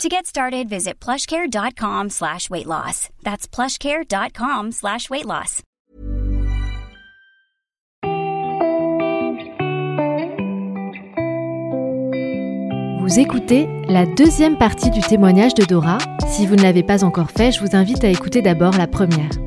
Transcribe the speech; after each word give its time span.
To 0.00 0.08
get 0.08 0.26
started, 0.26 0.68
visit 0.68 0.98
plushcare.com 0.98 2.10
slash 2.10 2.50
weight 2.50 2.66
loss. 2.66 3.08
That's 3.22 3.46
plushcare.com 3.46 4.72
slash 4.72 5.08
weight 5.10 5.26
loss. 5.26 5.62
Vous 13.00 13.18
écoutez 13.18 13.68
la 13.88 14.06
deuxième 14.06 14.56
partie 14.56 14.90
du 14.90 15.00
témoignage 15.00 15.54
de 15.54 15.64
Dora. 15.64 15.98
Si 16.28 16.46
vous 16.46 16.56
ne 16.56 16.62
l'avez 16.62 16.82
pas 16.82 17.04
encore 17.04 17.30
fait, 17.30 17.52
je 17.52 17.60
vous 17.60 17.76
invite 17.76 18.04
à 18.04 18.08
écouter 18.08 18.42
d'abord 18.42 18.76
la 18.76 18.86
première. 18.86 19.41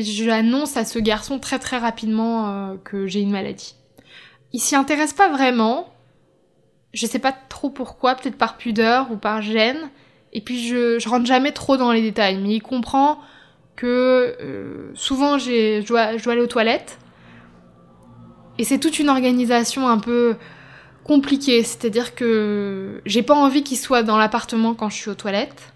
Et 0.00 0.04
j'annonce 0.04 0.76
à 0.76 0.84
ce 0.84 0.98
garçon 0.98 1.38
très 1.38 1.58
très 1.58 1.78
rapidement 1.78 2.48
euh, 2.48 2.76
que 2.82 3.06
j'ai 3.06 3.20
une 3.20 3.30
maladie. 3.30 3.74
Il 4.52 4.60
s'y 4.60 4.74
intéresse 4.74 5.12
pas 5.12 5.28
vraiment. 5.28 5.92
Je 6.92 7.06
sais 7.06 7.18
pas 7.18 7.32
trop 7.32 7.70
pourquoi, 7.70 8.14
peut-être 8.14 8.38
par 8.38 8.56
pudeur 8.56 9.12
ou 9.12 9.16
par 9.16 9.42
gêne. 9.42 9.90
Et 10.32 10.40
puis 10.40 10.66
je, 10.66 11.08
rentre 11.08 11.26
jamais 11.26 11.52
trop 11.52 11.76
dans 11.76 11.92
les 11.92 12.02
détails, 12.02 12.38
mais 12.38 12.54
il 12.54 12.60
comprend 12.60 13.18
que 13.76 14.36
euh, 14.40 14.90
souvent 14.94 15.38
je, 15.38 15.86
dois, 15.86 16.16
je 16.16 16.24
dois 16.24 16.32
aller 16.32 16.42
aux 16.42 16.46
toilettes. 16.46 16.98
Et 18.58 18.64
c'est 18.64 18.78
toute 18.78 18.98
une 18.98 19.08
organisation 19.08 19.88
un 19.88 19.98
peu 19.98 20.36
compliquée, 21.04 21.62
c'est-à-dire 21.62 22.14
que 22.14 23.00
j'ai 23.06 23.22
pas 23.22 23.34
envie 23.34 23.62
qu'il 23.62 23.78
soit 23.78 24.02
dans 24.02 24.18
l'appartement 24.18 24.74
quand 24.74 24.90
je 24.90 24.96
suis 24.96 25.10
aux 25.10 25.14
toilettes, 25.14 25.72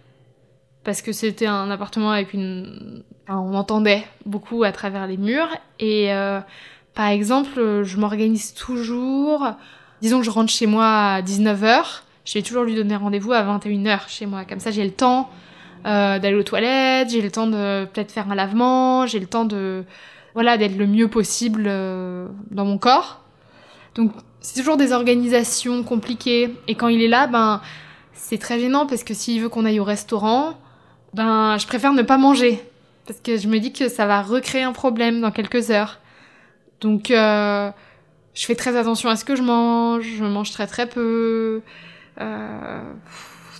parce 0.85 1.03
que 1.03 1.13
c'était 1.13 1.47
un 1.47 1.71
appartement 1.71 2.11
avec 2.11 2.35
une... 2.35 3.03
On 3.29 3.55
entendait 3.55 4.05
beaucoup 4.27 4.65
à 4.65 4.73
travers 4.73 5.07
les 5.07 5.17
murs, 5.17 5.49
et 5.81 6.13
euh, 6.13 6.41
par 6.95 7.09
exemple, 7.09 7.83
je 7.83 7.97
m'organise 7.97 8.53
toujours, 8.55 9.49
disons 10.03 10.19
que 10.19 10.25
je 10.25 10.31
rentre 10.31 10.53
chez 10.53 10.67
moi 10.67 10.87
à 10.87 11.23
19h, 11.23 12.03
je 12.25 12.35
vais 12.35 12.43
toujours 12.43 12.65
lui 12.65 12.75
donner 12.75 12.97
rendez-vous 12.97 13.33
à 13.33 13.43
21h 13.43 14.09
chez 14.09 14.27
moi. 14.27 14.45
Comme 14.45 14.61
ça, 14.61 14.71
j'ai 14.71 14.85
le 14.85 14.91
temps 14.91 15.31
euh, 15.87 16.19
d'aller 16.19 16.37
aux 16.37 16.43
toilettes, 16.43 17.11
j'ai 17.11 17.21
le 17.21 17.31
temps 17.31 17.47
de 17.47 17.85
peut-être 17.87 18.13
faire 18.13 18.31
un 18.31 18.35
lavement, 18.35 19.07
j'ai 19.07 19.21
le 19.21 19.27
temps 19.27 19.45
de 19.45 19.85
voilà 20.35 20.57
d'être 20.57 20.77
le 20.77 20.87
mieux 20.87 21.09
possible 21.09 21.65
euh, 21.67 22.27
dans 22.51 22.65
mon 22.65 22.79
corps. 22.79 23.21
Donc 23.95 24.13
c'est 24.41 24.59
toujours 24.59 24.77
des 24.77 24.93
organisations 24.93 25.83
compliquées. 25.83 26.55
Et 26.69 26.75
quand 26.75 26.89
il 26.89 27.03
est 27.03 27.09
là, 27.09 27.27
ben 27.27 27.61
c'est 28.13 28.39
très 28.39 28.59
gênant 28.59 28.87
parce 28.87 29.05
que 29.05 29.13
s'il 29.15 29.43
veut 29.43 29.49
qu'on 29.49 29.65
aille 29.67 29.81
au 29.81 29.85
restaurant, 29.85 30.55
ben 31.15 31.57
je 31.59 31.67
préfère 31.67 31.93
ne 31.93 32.03
pas 32.03 32.19
manger 32.19 32.61
parce 33.07 33.21
que 33.21 33.37
je 33.37 33.49
me 33.49 33.59
dis 33.59 33.73
que 33.73 33.89
ça 33.89 34.07
va 34.07 34.23
recréer 34.23 34.63
un 34.63 34.73
problème 34.73 35.21
dans 35.21 35.31
quelques 35.31 35.71
heures. 35.71 36.01
Donc 36.81 37.11
euh, 37.11 37.71
je 38.35 38.47
fais 38.47 38.55
très 38.55 38.77
attention 38.77 39.09
à 39.09 39.17
ce 39.17 39.25
que 39.25 39.37
je 39.37 39.43
mange, 39.43 40.05
je 40.19 40.25
mange 40.25 40.51
très 40.51 40.67
très 40.67 40.89
peu. 40.89 41.63
Euh, 42.21 42.83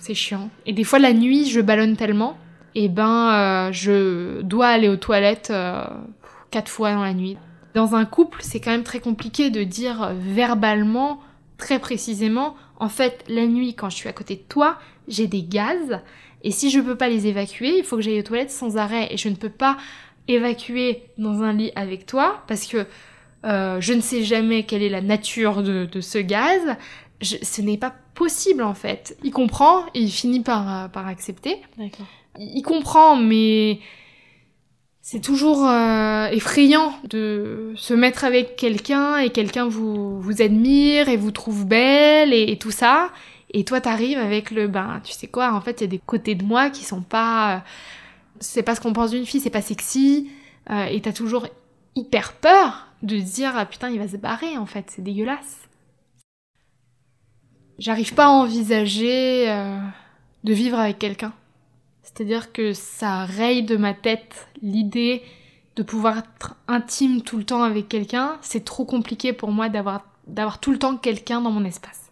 c'est 0.01 0.13
chiant. 0.13 0.49
Et 0.65 0.73
des 0.73 0.83
fois 0.83 0.99
la 0.99 1.13
nuit, 1.13 1.49
je 1.49 1.61
ballonne 1.61 1.95
tellement, 1.95 2.37
et 2.75 2.89
ben 2.89 3.33
euh, 3.33 3.71
je 3.71 4.41
dois 4.41 4.67
aller 4.67 4.89
aux 4.89 4.97
toilettes 4.97 5.49
euh, 5.49 5.83
quatre 6.51 6.69
fois 6.69 6.93
dans 6.93 7.03
la 7.03 7.13
nuit. 7.13 7.37
Dans 7.73 7.95
un 7.95 8.05
couple, 8.05 8.39
c'est 8.41 8.59
quand 8.59 8.71
même 8.71 8.83
très 8.83 8.99
compliqué 8.99 9.49
de 9.49 9.63
dire 9.63 10.11
verbalement, 10.13 11.19
très 11.57 11.79
précisément, 11.79 12.55
en 12.79 12.89
fait, 12.89 13.23
la 13.27 13.47
nuit, 13.47 13.73
quand 13.73 13.89
je 13.89 13.95
suis 13.95 14.09
à 14.09 14.13
côté 14.13 14.35
de 14.35 14.43
toi, 14.47 14.77
j'ai 15.07 15.27
des 15.27 15.43
gaz, 15.43 15.99
et 16.45 16.51
si 16.51 16.69
je 16.69 16.79
peux 16.79 16.95
pas 16.95 17.09
les 17.09 17.25
évacuer, 17.25 17.79
il 17.79 17.83
faut 17.83 17.95
que 17.95 18.03
j'aille 18.03 18.19
aux 18.19 18.23
toilettes 18.23 18.51
sans 18.51 18.77
arrêt, 18.77 19.07
et 19.11 19.17
je 19.17 19.29
ne 19.29 19.35
peux 19.35 19.49
pas 19.49 19.77
évacuer 20.27 21.01
dans 21.17 21.41
un 21.41 21.53
lit 21.53 21.71
avec 21.75 22.05
toi, 22.05 22.43
parce 22.47 22.67
que 22.67 22.85
euh, 23.45 23.81
je 23.81 23.93
ne 23.93 24.01
sais 24.01 24.23
jamais 24.23 24.63
quelle 24.63 24.83
est 24.83 24.89
la 24.89 25.01
nature 25.01 25.63
de, 25.63 25.85
de 25.85 26.01
ce 26.01 26.19
gaz, 26.19 26.61
je, 27.19 27.37
ce 27.41 27.61
n'est 27.61 27.77
pas 27.77 27.95
possible 28.13 28.63
en 28.63 28.75
fait. 28.75 29.17
Il 29.23 29.31
comprend 29.31 29.85
et 29.95 30.01
il 30.01 30.11
finit 30.11 30.41
par, 30.41 30.89
par 30.91 31.07
accepter. 31.07 31.57
Il, 32.37 32.57
il 32.57 32.61
comprend, 32.61 33.15
mais 33.15 33.79
c'est 35.01 35.21
toujours 35.21 35.67
euh, 35.67 36.27
effrayant 36.29 36.93
de 37.09 37.73
se 37.75 37.93
mettre 37.93 38.23
avec 38.23 38.55
quelqu'un 38.55 39.17
et 39.17 39.29
quelqu'un 39.29 39.67
vous, 39.67 40.19
vous 40.19 40.41
admire 40.41 41.09
et 41.09 41.17
vous 41.17 41.31
trouve 41.31 41.65
belle 41.65 42.33
et, 42.33 42.51
et 42.51 42.57
tout 42.57 42.71
ça. 42.71 43.11
Et 43.57 43.63
toi, 43.63 43.79
t'arrives 43.79 44.17
avec 44.17 44.51
le, 44.51 44.67
ben, 44.67 44.99
tu 45.01 45.13
sais 45.13 45.27
quoi, 45.27 45.53
en 45.53 45.61
fait, 45.61 45.79
il 45.79 45.83
y 45.85 45.87
a 45.87 45.87
des 45.87 46.01
côtés 46.05 46.35
de 46.35 46.43
moi 46.43 46.69
qui 46.69 46.83
sont 46.83 46.99
pas, 46.99 47.63
c'est 48.41 48.63
pas 48.63 48.75
ce 48.75 48.81
qu'on 48.81 48.91
pense 48.91 49.11
d'une 49.11 49.25
fille, 49.25 49.39
c'est 49.39 49.49
pas 49.49 49.61
sexy, 49.61 50.29
euh, 50.69 50.83
et 50.87 50.99
t'as 50.99 51.13
toujours 51.13 51.47
hyper 51.95 52.33
peur 52.33 52.87
de 53.01 53.15
dire, 53.17 53.53
ah 53.55 53.65
putain, 53.65 53.89
il 53.89 53.97
va 53.97 54.09
se 54.09 54.17
barrer, 54.17 54.57
en 54.57 54.65
fait, 54.65 54.87
c'est 54.89 55.01
dégueulasse. 55.01 55.69
J'arrive 57.79 58.13
pas 58.13 58.25
à 58.25 58.29
envisager 58.29 59.49
euh, 59.49 59.79
de 60.43 60.51
vivre 60.51 60.77
avec 60.77 60.99
quelqu'un. 60.99 61.31
C'est-à-dire 62.03 62.51
que 62.51 62.73
ça 62.73 63.23
raye 63.23 63.63
de 63.63 63.77
ma 63.77 63.93
tête 63.93 64.49
l'idée 64.61 65.23
de 65.77 65.83
pouvoir 65.83 66.17
être 66.17 66.55
intime 66.67 67.21
tout 67.21 67.37
le 67.37 67.45
temps 67.45 67.63
avec 67.63 67.87
quelqu'un. 67.87 68.37
C'est 68.41 68.65
trop 68.65 68.83
compliqué 68.83 69.31
pour 69.31 69.51
moi 69.51 69.69
d'avoir 69.69 70.59
tout 70.59 70.73
le 70.73 70.77
temps 70.77 70.97
quelqu'un 70.97 71.39
dans 71.39 71.51
mon 71.51 71.63
espace. 71.63 72.04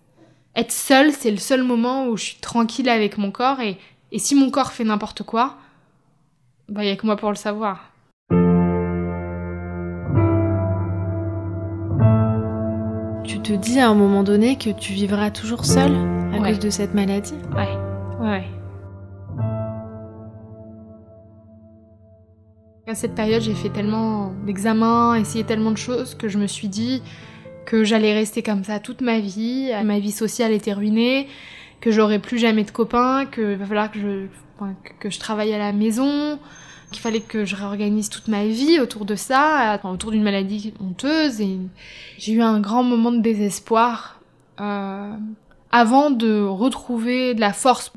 Être 0.55 0.71
seule, 0.71 1.11
c'est 1.11 1.31
le 1.31 1.37
seul 1.37 1.63
moment 1.63 2.07
où 2.07 2.17
je 2.17 2.25
suis 2.25 2.37
tranquille 2.39 2.87
avec 2.89 3.17
mon 3.17 3.31
corps 3.31 3.59
et, 3.59 3.77
et 4.11 4.19
si 4.19 4.35
mon 4.35 4.51
corps 4.51 4.71
fait 4.71 4.83
n'importe 4.83 5.23
quoi, 5.23 5.57
bah 6.69 6.85
y 6.85 6.89
a 6.89 6.95
que 6.95 7.05
moi 7.05 7.15
pour 7.17 7.29
le 7.29 7.35
savoir. 7.35 7.89
Tu 13.23 13.39
te 13.39 13.53
dis 13.53 13.79
à 13.79 13.89
un 13.89 13.93
moment 13.95 14.23
donné 14.23 14.57
que 14.57 14.69
tu 14.69 14.93
vivras 14.93 15.31
toujours 15.31 15.65
seule 15.65 15.95
à 16.33 16.39
Ouais. 16.39 16.49
cause 16.49 16.59
de 16.59 16.69
cette 16.69 16.93
maladie? 16.93 17.33
Ouais, 17.55 17.69
ouais. 18.21 18.43
À 22.85 22.95
cette 22.95 23.15
période, 23.15 23.41
j'ai 23.41 23.53
fait 23.55 23.69
tellement 23.69 24.33
d'examens, 24.45 25.15
essayé 25.15 25.43
tellement 25.45 25.71
de 25.71 25.77
choses 25.77 26.15
que 26.15 26.27
je 26.27 26.37
me 26.37 26.47
suis 26.47 26.67
dit 26.67 27.01
que 27.65 27.83
j'allais 27.83 28.13
rester 28.13 28.43
comme 28.43 28.63
ça 28.63 28.79
toute 28.79 29.01
ma 29.01 29.19
vie. 29.19 29.71
Ma 29.83 29.99
vie 29.99 30.11
sociale 30.11 30.51
était 30.51 30.73
ruinée, 30.73 31.27
que 31.81 31.91
j'aurais 31.91 32.19
plus 32.19 32.37
jamais 32.37 32.63
de 32.63 32.71
copains, 32.71 33.25
que 33.25 33.55
va 33.55 33.65
falloir 33.65 33.91
que 33.91 33.99
je, 33.99 34.25
que- 34.99 35.09
je 35.09 35.19
travaille 35.19 35.53
à 35.53 35.57
la 35.57 35.73
maison, 35.73 36.39
qu'il 36.91 37.01
fallait 37.01 37.21
que 37.21 37.45
je 37.45 37.55
réorganise 37.55 38.09
toute 38.09 38.27
ma 38.27 38.45
vie 38.45 38.79
autour 38.79 39.05
de 39.05 39.15
ça, 39.15 39.79
autour 39.83 40.11
d'une 40.11 40.23
maladie 40.23 40.73
honteuse. 40.79 41.41
Et 41.41 41.57
j'ai 42.17 42.33
eu 42.33 42.41
un 42.41 42.59
grand 42.59 42.83
moment 42.83 43.11
de 43.11 43.19
désespoir 43.21 44.19
euh, 44.61 45.13
avant 45.71 46.11
de 46.11 46.41
retrouver 46.43 47.33
de 47.33 47.39
la 47.41 47.53
force. 47.53 47.91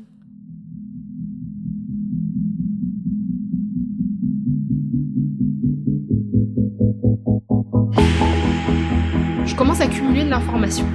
Commence 9.57 9.81
à 9.81 9.87
cumuler 9.87 10.23
de 10.23 10.29
l'information. 10.29 10.85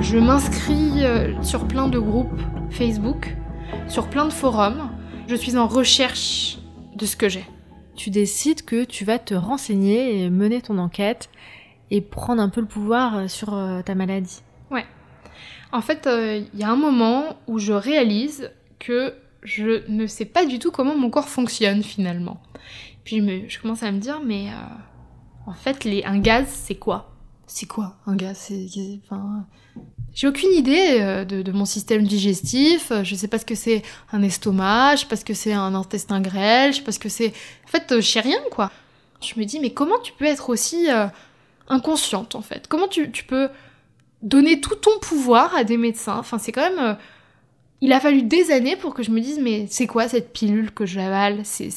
Je 0.00 0.16
m'inscris 0.18 1.04
euh, 1.04 1.40
sur 1.42 1.66
plein 1.66 1.88
de 1.88 1.98
groupes 1.98 2.40
Facebook, 2.70 3.36
sur 3.88 4.08
plein 4.08 4.24
de 4.24 4.32
forums. 4.32 4.90
Je 5.26 5.34
suis 5.34 5.56
en 5.56 5.66
recherche 5.66 6.58
de 6.96 7.04
ce 7.06 7.16
que 7.16 7.28
j'ai. 7.28 7.44
Tu 7.96 8.10
décides 8.10 8.64
que 8.64 8.84
tu 8.84 9.04
vas 9.04 9.18
te 9.18 9.34
renseigner 9.34 10.22
et 10.22 10.30
mener 10.30 10.62
ton 10.62 10.78
enquête 10.78 11.28
et 11.90 12.00
prendre 12.00 12.40
un 12.40 12.48
peu 12.48 12.60
le 12.60 12.66
pouvoir 12.66 13.16
euh, 13.18 13.28
sur 13.28 13.54
euh, 13.54 13.82
ta 13.82 13.94
maladie. 13.94 14.42
En 15.74 15.80
fait, 15.80 16.06
euh, 16.06 16.42
il 16.52 16.60
y 16.60 16.64
a 16.64 16.70
un 16.70 16.76
moment 16.76 17.24
où 17.46 17.58
je 17.58 17.72
réalise 17.72 18.50
que 18.78 19.14
je 19.42 19.88
ne 19.90 20.06
sais 20.06 20.26
pas 20.26 20.44
du 20.44 20.58
tout 20.58 20.70
comment 20.70 20.94
mon 20.94 21.08
corps 21.08 21.30
fonctionne 21.30 21.82
finalement. 21.82 22.42
Puis 23.04 23.16
je, 23.16 23.22
me- 23.22 23.48
je 23.48 23.58
commence 23.58 23.82
à 23.82 23.90
me 23.90 23.98
dire, 23.98 24.20
mais 24.22 24.48
euh, 24.48 25.46
en 25.50 25.54
fait, 25.54 25.84
les, 25.84 26.04
un 26.04 26.18
gaz, 26.18 26.46
c'est 26.48 26.74
quoi? 26.74 27.11
C'est 27.54 27.66
quoi 27.66 27.96
un 28.06 28.16
gaz 28.16 28.38
C'est- 28.48 28.66
J'ai 30.14 30.26
aucune 30.26 30.52
idée 30.52 30.98
euh, 31.00 31.24
de, 31.26 31.52
mon 31.52 31.66
système 31.66 32.02
digestif. 32.02 32.90
euh, 32.90 33.04
Je 33.04 33.14
sais 33.14 33.28
pas 33.28 33.38
ce 33.38 33.44
que 33.44 33.54
c'est 33.54 33.82
un 34.10 34.22
estomac, 34.22 34.96
je 34.96 35.06
que 35.22 35.34
c'est 35.34 35.52
un 35.52 35.74
intestin 35.74 36.22
grêle, 36.22 36.72
je 36.72 36.80
que 36.98 37.10
c'est. 37.10 37.34
En 37.66 37.68
fait, 37.68 37.92
euh, 37.92 38.00
je 38.00 38.08
sais 38.08 38.20
rien 38.20 38.40
quoi. 38.50 38.70
Je 39.20 39.38
me 39.38 39.44
dis, 39.44 39.60
mais 39.60 39.70
comment 39.70 39.98
tu 40.02 40.12
peux 40.14 40.24
être 40.24 40.48
aussi 40.48 40.88
inconsciente 41.68 42.34
en 42.34 42.40
fait? 42.42 42.66
Comment 42.68 42.88
tu, 42.88 43.08
peux 43.28 43.50
donner 44.22 44.60
tout 44.60 44.74
ton 44.74 44.98
pouvoir 45.00 45.54
à 45.54 45.62
des 45.62 45.76
médecins? 45.76 46.16
Enfin, 46.18 46.38
c'est 46.38 46.52
quand 46.52 46.68
même. 46.74 46.96
Il 47.82 47.92
a 47.92 48.00
fallu 48.00 48.22
des 48.22 48.50
années 48.50 48.76
pour 48.76 48.94
que 48.94 49.02
je 49.02 49.10
me 49.10 49.20
dise, 49.20 49.38
mais 49.40 49.66
c'est 49.70 49.86
quoi 49.86 50.08
cette 50.08 50.32
pilule 50.32 50.72
que 50.72 50.86
j'avale? 50.86 51.42
C'est, 51.44 51.70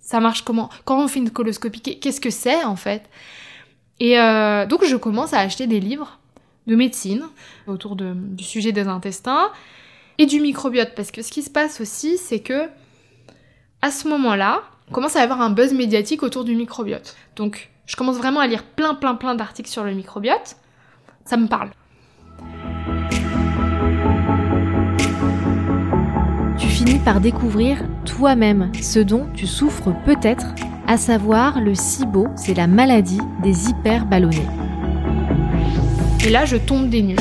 Ça 0.00 0.20
marche 0.20 0.42
comment? 0.42 0.70
Quand 0.86 1.04
on 1.04 1.06
fait 1.06 1.20
une 1.20 1.30
coloscopie, 1.30 1.80
qu'est-ce 1.80 2.20
que 2.20 2.30
c'est 2.30 2.64
en 2.64 2.76
fait? 2.76 3.02
Et 4.00 4.18
euh, 4.18 4.66
donc, 4.66 4.84
je 4.84 4.96
commence 4.96 5.32
à 5.32 5.40
acheter 5.40 5.66
des 5.66 5.80
livres 5.80 6.18
de 6.66 6.76
médecine 6.76 7.24
autour 7.66 7.96
du 7.96 8.44
sujet 8.44 8.72
des 8.72 8.86
intestins 8.86 9.50
et 10.18 10.26
du 10.26 10.40
microbiote. 10.40 10.94
Parce 10.94 11.10
que 11.10 11.22
ce 11.22 11.32
qui 11.32 11.42
se 11.42 11.50
passe 11.50 11.80
aussi, 11.80 12.18
c'est 12.18 12.40
que 12.40 12.68
à 13.82 13.90
ce 13.90 14.08
moment-là, 14.08 14.62
on 14.90 14.92
commence 14.92 15.16
à 15.16 15.22
avoir 15.22 15.40
un 15.40 15.50
buzz 15.50 15.72
médiatique 15.72 16.22
autour 16.22 16.44
du 16.44 16.54
microbiote. 16.54 17.16
Donc, 17.36 17.70
je 17.86 17.96
commence 17.96 18.16
vraiment 18.16 18.40
à 18.40 18.46
lire 18.46 18.64
plein, 18.64 18.94
plein, 18.94 19.14
plein 19.14 19.34
d'articles 19.34 19.70
sur 19.70 19.84
le 19.84 19.92
microbiote. 19.92 20.56
Ça 21.24 21.36
me 21.36 21.46
parle. 21.46 21.70
Tu 26.58 26.66
finis 26.66 26.98
par 26.98 27.20
découvrir 27.20 27.78
toi-même 28.04 28.70
ce 28.80 28.98
dont 28.98 29.26
tu 29.34 29.46
souffres 29.46 29.92
peut-être, 30.04 30.46
à 30.88 30.96
savoir 30.96 31.60
le 31.60 31.74
SIBO, 31.74 32.28
c'est 32.34 32.54
la 32.54 32.66
maladie 32.66 33.20
des 33.42 33.68
hyperballonnés. 33.68 34.46
Et 36.26 36.30
là, 36.30 36.46
je 36.46 36.56
tombe 36.56 36.88
des 36.88 37.02
nues. 37.02 37.16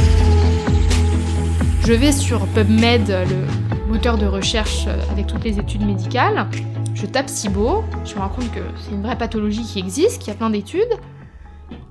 Je 1.85 1.91
vais 1.91 2.13
sur 2.13 2.47
PubMed, 2.47 3.09
le 3.09 3.91
moteur 3.91 4.17
de 4.17 4.25
recherche 4.25 4.87
avec 5.11 5.27
toutes 5.27 5.43
les 5.43 5.59
études 5.59 5.85
médicales, 5.85 6.47
je 6.95 7.05
tape 7.05 7.27
SIBO, 7.27 7.83
je 8.05 8.15
me 8.15 8.19
rends 8.21 8.29
compte 8.29 8.49
que 8.51 8.61
c'est 8.77 8.91
une 8.91 9.01
vraie 9.01 9.17
pathologie 9.17 9.63
qui 9.63 9.79
existe, 9.79 10.19
qu'il 10.19 10.29
y 10.29 10.31
a 10.31 10.35
plein 10.35 10.49
d'études. 10.49 10.81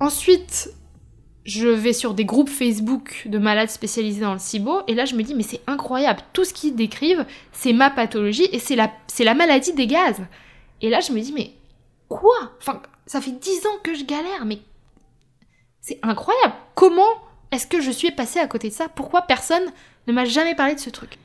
Ensuite, 0.00 0.70
je 1.44 1.68
vais 1.68 1.92
sur 1.92 2.14
des 2.14 2.24
groupes 2.24 2.48
Facebook 2.48 3.26
de 3.26 3.36
malades 3.36 3.68
spécialisés 3.68 4.22
dans 4.22 4.32
le 4.32 4.38
SIBO, 4.38 4.80
et 4.88 4.94
là 4.94 5.04
je 5.04 5.14
me 5.14 5.22
dis, 5.22 5.34
mais 5.34 5.42
c'est 5.42 5.60
incroyable, 5.66 6.20
tout 6.32 6.44
ce 6.46 6.54
qu'ils 6.54 6.74
décrivent, 6.74 7.26
c'est 7.52 7.74
ma 7.74 7.90
pathologie, 7.90 8.48
et 8.50 8.58
c'est 8.58 8.76
la 8.76 9.34
maladie 9.34 9.74
des 9.74 9.86
gaz. 9.86 10.22
Et 10.80 10.88
là 10.88 11.00
je 11.00 11.12
me 11.12 11.20
dis, 11.20 11.34
mais 11.34 11.52
quoi? 12.08 12.52
Enfin, 12.58 12.82
ça 13.06 13.20
fait 13.20 13.32
dix 13.32 13.66
ans 13.66 13.78
que 13.82 13.94
je 13.94 14.04
galère, 14.04 14.44
mais 14.44 14.58
c'est 15.80 15.98
incroyable. 16.02 16.54
Comment 16.74 17.14
est-ce 17.52 17.66
que 17.66 17.80
je 17.80 17.90
suis 17.90 18.10
passée 18.10 18.40
à 18.40 18.48
côté 18.48 18.68
de 18.68 18.74
ça? 18.74 18.88
Pourquoi 18.88 19.22
personne 19.22 19.64
ne 20.06 20.12
m'a 20.12 20.24
jamais 20.24 20.54
parlé 20.54 20.74
de 20.74 20.80
ce 20.80 20.90
truc? 20.90 21.18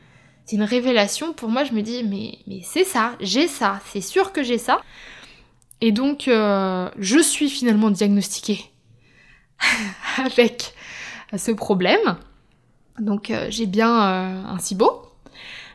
C'est 0.46 0.56
une 0.56 0.64
révélation. 0.64 1.34
Pour 1.34 1.50
moi, 1.50 1.64
je 1.64 1.74
me 1.74 1.82
dis, 1.82 2.04
mais, 2.04 2.62
c'est 2.64 2.84
ça, 2.84 3.14
j'ai 3.20 3.48
ça, 3.48 3.80
c'est 3.86 4.02
sûr 4.02 4.32
que 4.32 4.44
j'ai 4.44 4.58
ça. 4.58 4.82
Et 5.82 5.92
donc, 5.92 6.28
euh, 6.28 6.90
je 7.00 7.20
suis 7.20 7.50
finalement 7.50 7.90
diagnostiquée 7.90 8.72
avec 10.18 10.74
ce 11.36 11.52
problème. 11.52 12.18
Donc, 13.00 13.32
euh, 13.32 13.48
j'ai 13.50 13.66
bien 13.66 13.90
euh, 13.90 14.44
un 14.46 14.60
SIBO. 14.60 15.08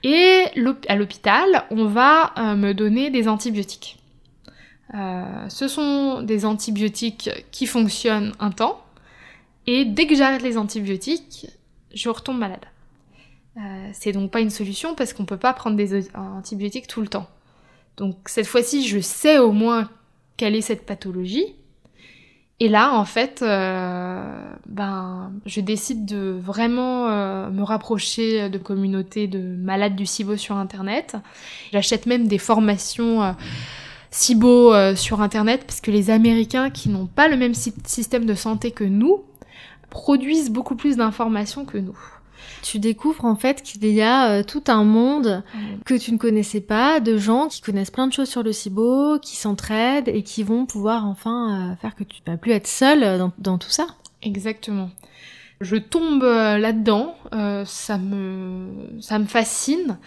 Et 0.04 0.44
à 0.88 0.94
l'hôpital, 0.94 1.64
on 1.70 1.86
va 1.86 2.32
me 2.54 2.72
donner 2.72 3.10
des 3.10 3.26
antibiotiques. 3.26 3.95
Ce 4.92 5.68
sont 5.68 6.22
des 6.22 6.44
antibiotiques 6.44 7.30
qui 7.50 7.66
fonctionnent 7.66 8.32
un 8.38 8.50
temps. 8.50 8.82
Et 9.66 9.84
dès 9.84 10.06
que 10.06 10.14
j'arrête 10.14 10.42
les 10.42 10.58
antibiotiques, 10.58 11.48
je 11.92 12.08
retombe 12.08 12.38
malade. 12.38 12.64
Euh, 13.56 13.88
c'est 13.92 14.12
donc 14.12 14.30
pas 14.30 14.40
une 14.40 14.50
solution 14.50 14.94
parce 14.94 15.12
qu'on 15.12 15.24
peut 15.24 15.38
pas 15.38 15.52
prendre 15.54 15.76
des 15.76 16.08
antibiotiques 16.14 16.86
tout 16.86 17.00
le 17.00 17.08
temps. 17.08 17.26
Donc 17.96 18.16
cette 18.26 18.46
fois-ci, 18.46 18.86
je 18.86 19.00
sais 19.00 19.38
au 19.38 19.52
moins 19.52 19.88
quelle 20.36 20.54
est 20.54 20.60
cette 20.60 20.84
pathologie. 20.84 21.54
Et 22.58 22.68
là, 22.68 22.94
en 22.94 23.04
fait, 23.04 23.42
euh, 23.42 24.54
ben, 24.66 25.32
je 25.44 25.60
décide 25.60 26.06
de 26.06 26.38
vraiment 26.40 27.08
euh, 27.08 27.50
me 27.50 27.62
rapprocher 27.62 28.48
de 28.48 28.56
communautés 28.56 29.26
de 29.26 29.38
malades 29.38 29.94
du 29.94 30.06
SIBO 30.06 30.36
sur 30.36 30.56
Internet. 30.56 31.16
J'achète 31.72 32.06
même 32.06 32.28
des 32.28 32.38
formations 32.38 33.34
SIBO 34.16 34.94
sur 34.94 35.20
Internet 35.20 35.64
parce 35.66 35.80
que 35.80 35.90
les 35.90 36.10
Américains, 36.10 36.70
qui 36.70 36.88
n'ont 36.88 37.06
pas 37.06 37.28
le 37.28 37.36
même 37.36 37.54
système 37.54 38.26
de 38.26 38.34
santé 38.34 38.70
que 38.70 38.84
nous, 38.84 39.24
produisent 39.90 40.50
beaucoup 40.50 40.76
plus 40.76 40.96
d'informations 40.96 41.64
que 41.64 41.78
nous 41.78 41.96
tu 42.66 42.78
découvres 42.78 43.24
en 43.24 43.36
fait 43.36 43.62
qu'il 43.62 43.86
y 43.86 44.02
a 44.02 44.30
euh, 44.30 44.42
tout 44.42 44.64
un 44.66 44.84
monde 44.84 45.44
que 45.84 45.94
tu 45.94 46.12
ne 46.12 46.18
connaissais 46.18 46.60
pas, 46.60 47.00
de 47.00 47.16
gens 47.16 47.46
qui 47.48 47.60
connaissent 47.60 47.90
plein 47.90 48.08
de 48.08 48.12
choses 48.12 48.28
sur 48.28 48.42
le 48.42 48.52
cibo, 48.52 49.18
qui 49.20 49.36
s'entraident 49.36 50.08
et 50.08 50.22
qui 50.22 50.42
vont 50.42 50.66
pouvoir 50.66 51.06
enfin 51.06 51.72
euh, 51.72 51.76
faire 51.76 51.94
que 51.94 52.04
tu 52.04 52.20
vas 52.26 52.36
plus 52.36 52.52
être 52.52 52.66
seul 52.66 53.02
euh, 53.02 53.28
dans, 53.38 53.58
tout 53.58 53.70
ça. 53.70 53.86
Exactement. 54.22 54.90
Je 55.60 55.76
tombe 55.76 56.22
là-dedans, 56.22 57.16
ça 57.64 57.98
me 57.98 58.68
ça 59.00 59.18
me 59.18 59.24
fascine. 59.24 59.98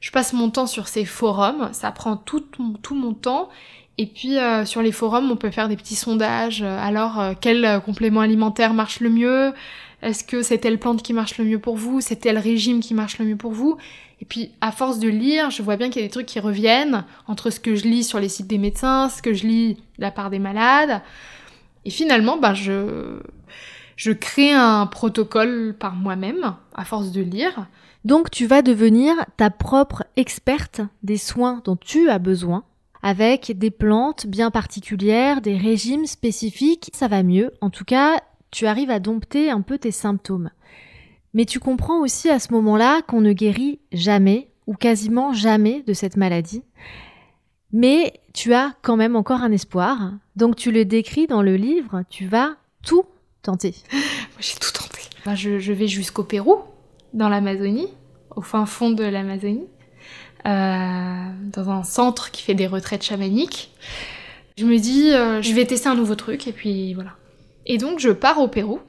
Je 0.00 0.10
passe 0.10 0.32
mon 0.32 0.50
temps 0.50 0.66
sur 0.66 0.88
ces 0.88 1.04
forums, 1.04 1.70
ça 1.72 1.90
prend 1.90 2.16
tout, 2.16 2.44
tout 2.82 2.94
mon 2.94 3.14
temps. 3.14 3.48
Et 3.96 4.06
puis 4.06 4.36
sur 4.64 4.82
les 4.82 4.92
forums, 4.92 5.30
on 5.30 5.36
peut 5.36 5.50
faire 5.50 5.68
des 5.68 5.76
petits 5.76 5.96
sondages. 5.96 6.62
alors, 6.62 7.34
quel 7.40 7.80
complément 7.84 8.20
alimentaire 8.20 8.74
marche 8.74 9.00
le 9.00 9.08
mieux? 9.08 9.54
Est-ce 10.02 10.24
que 10.24 10.42
c'est 10.42 10.58
telle 10.58 10.78
plante 10.78 11.02
qui 11.02 11.12
marche 11.12 11.36
le 11.38 11.44
mieux 11.44 11.58
pour 11.58 11.76
vous? 11.76 12.00
C'est 12.00 12.16
tel 12.16 12.38
régime 12.38 12.80
qui 12.80 12.94
marche 12.94 13.18
le 13.18 13.26
mieux 13.26 13.36
pour 13.36 13.52
vous? 13.52 13.76
Et 14.20 14.24
puis, 14.24 14.50
à 14.60 14.72
force 14.72 14.98
de 14.98 15.08
lire, 15.08 15.50
je 15.50 15.62
vois 15.62 15.76
bien 15.76 15.88
qu'il 15.90 16.02
y 16.02 16.04
a 16.04 16.08
des 16.08 16.12
trucs 16.12 16.26
qui 16.26 16.40
reviennent 16.40 17.04
entre 17.26 17.50
ce 17.50 17.60
que 17.60 17.74
je 17.74 17.84
lis 17.84 18.04
sur 18.04 18.20
les 18.20 18.28
sites 18.28 18.46
des 18.46 18.58
médecins, 18.58 19.08
ce 19.08 19.22
que 19.22 19.32
je 19.32 19.46
lis 19.46 19.74
de 19.74 20.02
la 20.02 20.10
part 20.10 20.30
des 20.30 20.38
malades. 20.38 21.00
Et 21.84 21.90
finalement, 21.90 22.36
ben, 22.36 22.52
je, 22.52 23.20
je 24.00 24.12
crée 24.12 24.50
un 24.50 24.86
protocole 24.86 25.76
par 25.78 25.94
moi-même, 25.94 26.54
à 26.74 26.86
force 26.86 27.12
de 27.12 27.20
lire. 27.20 27.66
Donc, 28.06 28.30
tu 28.30 28.46
vas 28.46 28.62
devenir 28.62 29.14
ta 29.36 29.50
propre 29.50 30.04
experte 30.16 30.80
des 31.02 31.18
soins 31.18 31.60
dont 31.66 31.76
tu 31.76 32.08
as 32.08 32.18
besoin 32.18 32.64
avec 33.02 33.58
des 33.58 33.70
plantes 33.70 34.26
bien 34.26 34.50
particulières, 34.50 35.42
des 35.42 35.58
régimes 35.58 36.06
spécifiques, 36.06 36.90
ça 36.94 37.08
va 37.08 37.22
mieux. 37.22 37.52
En 37.60 37.68
tout 37.68 37.84
cas, 37.84 38.22
tu 38.50 38.66
arrives 38.66 38.90
à 38.90 39.00
dompter 39.00 39.50
un 39.50 39.60
peu 39.60 39.76
tes 39.76 39.90
symptômes. 39.90 40.48
Mais 41.34 41.44
tu 41.44 41.60
comprends 41.60 42.00
aussi 42.00 42.30
à 42.30 42.38
ce 42.38 42.54
moment-là 42.54 43.02
qu'on 43.02 43.20
ne 43.20 43.34
guérit 43.34 43.80
jamais 43.92 44.48
ou 44.66 44.72
quasiment 44.72 45.34
jamais 45.34 45.82
de 45.86 45.92
cette 45.92 46.16
maladie. 46.16 46.62
Mais 47.70 48.14
tu 48.32 48.54
as 48.54 48.72
quand 48.80 48.96
même 48.96 49.14
encore 49.14 49.42
un 49.42 49.52
espoir. 49.52 50.12
Donc 50.36 50.56
tu 50.56 50.72
le 50.72 50.86
décris 50.86 51.26
dans 51.26 51.42
le 51.42 51.56
livre, 51.56 52.02
tu 52.08 52.26
vas 52.26 52.56
tout 52.82 53.04
tenter. 53.42 53.74
J'ai 54.40 54.54
tout 54.54 54.72
tenté. 54.72 55.00
je, 55.36 55.72
vais 55.72 55.88
jusqu'au 55.88 56.24
Pérou, 56.24 56.58
dans 57.12 57.28
l'Amazonie, 57.28 57.88
au 58.34 58.42
fin 58.42 58.66
fond 58.66 58.90
de 58.90 59.04
l'Amazonie, 59.04 59.66
euh, 60.46 61.24
dans 61.52 61.70
un 61.70 61.82
centre 61.82 62.30
qui 62.30 62.42
fait 62.42 62.54
des 62.54 62.66
retraites 62.66 63.02
chamaniques. 63.02 63.70
Je 64.56 64.64
me 64.64 64.78
dis, 64.78 65.10
euh, 65.10 65.42
je 65.42 65.52
vais 65.52 65.66
tester 65.66 65.88
un 65.88 65.94
nouveau 65.94 66.14
truc 66.14 66.46
et 66.46 66.52
puis 66.52 66.94
voilà. 66.94 67.12
Et 67.66 67.78
donc 67.78 67.98
je 67.98 68.10
pars 68.10 68.38
au 68.40 68.48
Pérou, 68.48 68.80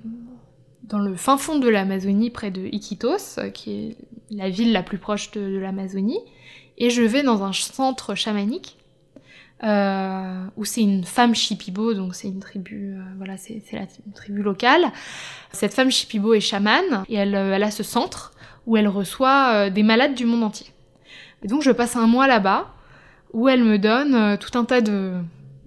dans 0.84 1.00
le 1.00 1.16
fin 1.16 1.38
fond 1.38 1.60
de 1.60 1.70
l'Amazonie, 1.70 2.30
près 2.30 2.52
de 2.52 2.66
Iquitos, 2.72 3.40
qui 3.54 3.72
est 3.72 3.98
la 4.32 4.50
ville 4.50 4.72
la 4.72 4.84
plus 4.84 4.98
proche 4.98 5.32
de, 5.32 5.58
l'Amazonie, 5.58 6.20
et 6.78 6.90
je 6.90 7.02
vais 7.02 7.24
dans 7.24 7.44
un 7.44 7.54
centre 7.54 8.16
chamanique, 8.16 8.78
euh, 9.64 10.46
où 10.58 10.66
c'est 10.66 10.82
une 10.82 11.04
femme 11.04 11.36
Shipibo, 11.36 11.94
donc 11.94 12.16
c'est 12.16 12.28
une 12.28 12.40
tribu, 12.40 12.96
euh, 12.96 13.02
voilà, 13.18 13.38
c'est 13.38 13.62
la 13.74 13.86
tribu 14.14 14.42
locale. 14.42 14.92
Cette 15.52 15.74
femme 15.74 15.92
Shipibo 15.92 16.34
est 16.34 16.40
chamane, 16.40 17.04
et 17.10 17.16
elle, 17.16 17.36
euh, 17.36 17.54
elle 17.54 17.64
a 17.64 17.72
ce 17.72 17.84
centre 17.84 18.34
où 18.68 18.78
elle 18.78 18.88
reçoit 18.88 19.72
des 19.72 19.82
malades 19.82 20.14
du 20.14 20.26
monde 20.26 20.44
entier. 20.44 20.68
Et 21.44 21.48
donc 21.48 21.64
je 21.64 21.72
passe 21.72 21.96
un 21.96 22.06
mois 22.06 22.28
là-bas, 22.28 22.74
où 23.34 23.50
elle 23.50 23.64
me 23.64 23.80
donne 23.80 24.38
tout 24.38 24.56
un 24.58 24.66
tas 24.66 24.82
de 24.82 25.16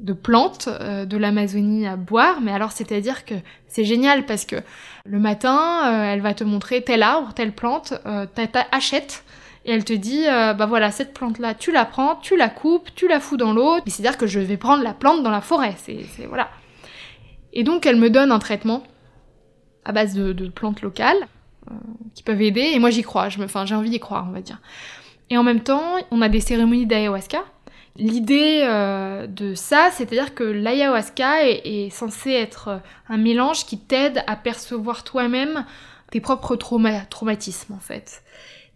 de 0.05 0.13
plantes 0.13 0.69
euh, 0.69 1.07
de 1.07 1.17
l'Amazonie 1.17 1.87
à 1.87 1.97
boire, 1.97 2.41
mais 2.43 2.53
alors 2.53 2.73
c'est-à-dire 2.73 3.25
que 3.25 3.35
c'est 3.69 3.85
génial 3.85 4.27
parce 4.27 4.45
que 4.45 4.57
le 5.07 5.19
matin, 5.19 5.59
euh, 5.87 6.13
elle 6.13 6.21
va 6.21 6.35
te 6.35 6.45
montrer 6.45 6.83
tel 6.83 7.03
arbre, 7.03 7.33
telle 7.35 7.53
plante, 7.53 7.95
euh, 8.07 8.27
t'achètes 8.27 9.25
et 9.65 9.73
elle 9.73 9.85
te 9.85 9.93
dit 9.93 10.25
bah 10.27 10.67
voilà 10.67 10.91
cette 10.91 11.15
plante 11.15 11.39
là, 11.39 11.55
tu 11.55 11.73
la 11.73 11.85
prends, 11.85 12.17
tu 12.17 12.37
la 12.37 12.49
coupes, 12.49 12.89
tu 12.95 13.09
la 13.09 13.21
fous 13.21 13.37
dans 13.37 13.53
l'eau, 13.53 13.79
c'est-à-dire 13.87 14.19
que 14.19 14.27
je 14.27 14.41
vais 14.41 14.57
prendre 14.57 14.83
la 14.83 14.93
plante 14.93 15.23
dans 15.23 15.31
la 15.31 15.41
forêt, 15.41 15.75
c'est 15.79 16.05
voilà. 16.29 16.49
Et 17.53 17.65
donc 17.65 17.87
elle 17.87 17.97
me 17.97 18.11
donne 18.11 18.33
un 18.33 18.39
traitement 18.39 18.83
à 19.85 19.93
base 19.93 20.15
de, 20.15 20.49
plantes 20.49 20.83
locales 20.83 21.29
qui 22.15 22.23
peuvent 22.23 22.43
aider 22.43 22.73
et 22.75 22.79
moi 22.79 22.91
j'y 22.91 23.03
crois, 23.03 23.29
je 23.29 23.39
me, 23.39 23.45
enfin 23.45 23.65
j'ai 23.65 23.75
envie 23.75 23.91
d'y 23.91 24.01
croire 24.01 24.27
on 24.29 24.33
va 24.33 24.41
dire. 24.41 24.61
Et 25.31 25.39
en 25.39 25.43
même 25.43 25.61
temps, 25.61 25.95
on 26.11 26.21
a 26.21 26.29
des 26.29 26.41
cérémonies 26.41 26.87
d'ayahuasca 26.87 27.43
L'idée 27.97 28.63
euh, 28.65 29.29
de 29.29 29.55
ça, 29.55 29.91
c'est-à-dire 29.93 30.35
que 30.35 30.43
l'ayahuasca 30.43 31.47
est, 31.47 31.91
censé 31.91 32.33
être 32.33 32.81
un 33.09 33.17
mélange 33.17 33.67
qui 33.67 33.79
t'aide 33.79 34.25
à 34.27 34.35
percevoir 34.35 35.05
toi-même 35.05 35.65
tes 36.11 36.21
propres 36.21 36.57
traumatismes 36.57 37.73
en 37.73 37.79
fait. 37.79 38.25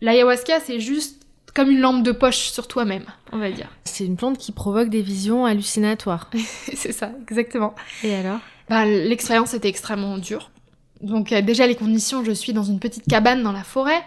L'ayahuasca, 0.00 0.60
c'est 0.60 0.80
juste 0.80 1.18
comme 1.54 1.70
une 1.70 1.80
lampe 1.80 2.02
de 2.02 2.12
poche 2.12 2.50
sur 2.50 2.68
toi-même, 2.68 3.04
on 3.32 3.38
va 3.38 3.50
dire. 3.50 3.68
C'est 3.84 4.04
une 4.04 4.16
plante 4.16 4.38
qui 4.38 4.52
provoque 4.52 4.90
des 4.90 5.02
visions 5.02 5.44
hallucinatoires. 5.44 6.30
c'est 6.74 6.92
ça, 6.92 7.10
exactement. 7.22 7.74
Et 8.04 8.14
alors? 8.14 8.38
Bah, 8.68 8.84
L'expérience 8.84 9.54
était 9.54 9.68
extrêmement 9.68 10.18
dure. 10.18 10.50
Donc 11.00 11.32
euh, 11.32 11.42
déjà 11.42 11.66
les 11.66 11.74
conditions, 11.74 12.24
je 12.24 12.32
suis 12.32 12.52
dans 12.52 12.64
une 12.64 12.80
petite 12.80 13.06
cabane 13.08 13.42
dans 13.42 13.52
la 13.52 13.62
forêt. 13.62 14.02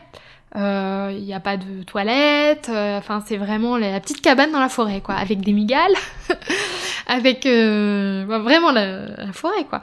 Il 0.53 0.61
euh, 0.61 1.19
n'y 1.19 1.33
a 1.33 1.39
pas 1.39 1.55
de 1.55 1.83
toilette. 1.83 2.69
Euh, 2.69 2.97
enfin, 2.97 3.23
c'est 3.25 3.37
vraiment 3.37 3.77
la, 3.77 3.99
petite 4.01 4.21
cabane 4.21 4.51
dans 4.51 4.59
la 4.59 4.69
forêt, 4.69 4.99
quoi, 5.01 5.15
avec 5.15 5.39
des 5.41 5.53
migales, 5.53 5.95
avec 7.07 7.45
vraiment 7.45 8.71
la, 8.71 9.07
la, 9.07 9.33
forêt, 9.33 9.63
quoi. 9.69 9.81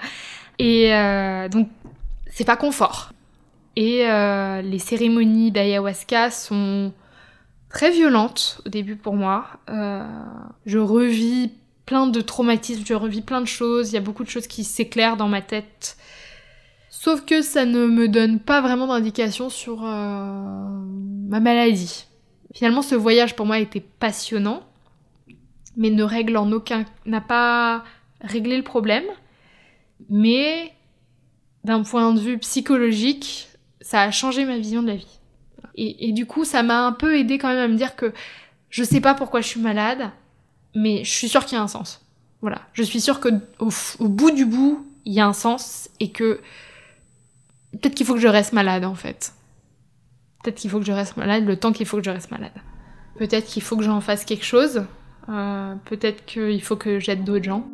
Et 0.58 0.90
donc 1.50 1.68
c'est 2.30 2.44
pas 2.44 2.56
confort. 2.56 3.12
Et 3.80 4.02
les 4.62 4.78
cérémonies 4.80 5.52
d'ayahuasca 5.52 6.32
sont 6.32 6.92
très 7.68 7.92
violentes 7.92 8.60
au 8.66 8.70
début 8.70 8.96
pour 8.96 9.14
moi. 9.14 9.46
je 9.68 10.78
revis 10.78 11.52
plein 11.86 12.08
de 12.08 12.20
traumatismes, 12.20 12.84
je 12.84 12.94
revis 12.94 13.20
plein 13.20 13.40
de 13.40 13.46
choses. 13.46 13.92
Il 13.92 13.94
y 13.94 13.98
a 13.98 14.00
beaucoup 14.00 14.24
de 14.24 14.28
choses 14.28 14.48
qui 14.48 14.64
s'éclairent 14.64 15.16
dans 15.16 15.28
ma 15.28 15.42
tête 15.42 15.96
Sauf 17.00 17.24
que 17.24 17.42
ça 17.42 17.64
ne 17.64 17.86
me 17.86 18.08
donne 18.08 18.40
pas 18.40 18.60
vraiment 18.60 18.88
d'indication 18.88 19.50
sur 19.50 19.84
euh, 19.84 20.68
ma 21.28 21.38
maladie. 21.38 22.06
Finalement, 22.52 22.82
ce 22.82 22.96
voyage 22.96 23.36
pour 23.36 23.46
moi 23.46 23.60
était 23.60 23.80
passionnant, 23.80 24.64
mais 25.76 25.90
ne 25.90 26.02
règle 26.02 26.36
en 26.36 26.50
aucun, 26.50 26.84
n'a 27.06 27.20
pas 27.20 27.84
réglé 28.20 28.56
le 28.56 28.64
problème. 28.64 29.04
Mais 30.10 30.72
d'un 31.62 31.84
point 31.84 32.12
de 32.12 32.18
vue 32.18 32.38
psychologique, 32.38 33.48
ça 33.80 34.02
a 34.02 34.10
changé 34.10 34.44
ma 34.44 34.58
vision 34.58 34.82
de 34.82 34.88
la 34.88 34.96
vie. 34.96 35.18
Et, 35.80 36.10
du 36.10 36.26
coup, 36.26 36.44
ça 36.44 36.64
m'a 36.64 36.86
un 36.86 36.92
peu 36.92 37.16
aidé 37.16 37.38
quand 37.38 37.48
même 37.48 37.58
à 37.58 37.68
me 37.68 37.76
dire 37.76 37.94
que 37.94 38.12
je 38.68 38.82
sais 38.82 39.00
pas 39.00 39.14
pourquoi 39.14 39.40
je 39.40 39.46
suis 39.46 39.60
malade, 39.60 40.10
mais 40.74 41.04
je 41.04 41.10
suis 41.10 41.28
sûre 41.28 41.44
qu'il 41.44 41.56
y 41.56 41.60
a 41.60 41.62
un 41.62 41.68
sens. 41.68 42.04
Voilà, 42.40 42.62
je 42.72 42.82
suis 42.82 43.00
sûre 43.00 43.20
que 43.20 43.28
au 43.60 44.08
bout 44.08 44.32
du 44.32 44.44
bout, 44.44 44.84
il 45.04 45.12
y 45.12 45.20
a 45.20 45.26
un 45.26 45.32
sens 45.32 45.88
et 46.00 46.10
que 46.10 46.40
Peut-être 47.72 47.94
qu'il 47.94 48.06
faut 48.06 48.14
que 48.14 48.20
je 48.20 48.28
reste 48.28 48.52
malade 48.52 48.84
en 48.84 48.94
fait. 48.94 49.32
Peut-être 50.42 50.56
qu'il 50.56 50.70
faut 50.70 50.78
que 50.78 50.86
je 50.86 50.92
reste 50.92 51.16
malade 51.16 51.44
le 51.46 51.56
temps 51.56 51.72
qu'il 51.72 51.86
faut 51.86 51.98
que 51.98 52.04
je 52.04 52.10
reste 52.10 52.30
malade. 52.30 52.52
Peut-être 53.18 53.46
qu'il 53.46 53.62
faut 53.62 53.76
que 53.76 53.82
j'en 53.82 54.00
fasse 54.00 54.24
quelque 54.24 54.44
chose. 54.44 54.84
Euh, 55.28 55.74
peut-être 55.84 56.24
qu'il 56.24 56.62
faut 56.62 56.76
que 56.76 56.98
j'aide 56.98 57.24
d'autres 57.24 57.44
gens. 57.44 57.68